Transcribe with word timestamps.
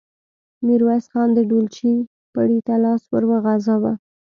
ميرويس 0.65 1.05
خان 1.11 1.29
د 1.33 1.39
ډولچې 1.49 1.91
پړي 2.33 2.59
ته 2.67 2.73
لاس 2.83 3.01
ور 3.11 3.23
وغځاوه. 3.31 3.93